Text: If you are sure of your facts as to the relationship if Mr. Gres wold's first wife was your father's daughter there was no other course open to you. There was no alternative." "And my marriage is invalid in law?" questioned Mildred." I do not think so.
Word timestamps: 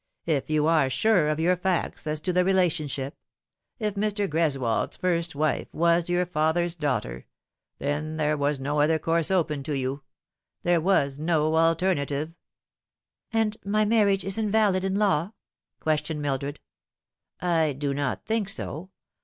If 0.25 0.49
you 0.49 0.65
are 0.65 0.89
sure 0.89 1.29
of 1.29 1.39
your 1.39 1.55
facts 1.55 2.07
as 2.07 2.19
to 2.21 2.33
the 2.33 2.43
relationship 2.43 3.13
if 3.77 3.93
Mr. 3.93 4.27
Gres 4.27 4.57
wold's 4.57 4.97
first 4.97 5.35
wife 5.35 5.67
was 5.71 6.09
your 6.09 6.25
father's 6.25 6.73
daughter 6.73 7.27
there 7.77 8.35
was 8.35 8.59
no 8.59 8.79
other 8.79 8.97
course 8.97 9.29
open 9.29 9.61
to 9.61 9.77
you. 9.77 10.01
There 10.63 10.81
was 10.81 11.19
no 11.19 11.55
alternative." 11.55 12.33
"And 13.31 13.55
my 13.63 13.85
marriage 13.85 14.25
is 14.25 14.39
invalid 14.39 14.83
in 14.83 14.95
law?" 14.95 15.33
questioned 15.81 16.19
Mildred." 16.19 16.59
I 17.39 17.73
do 17.73 17.93
not 17.93 18.25
think 18.25 18.49
so. 18.49 18.89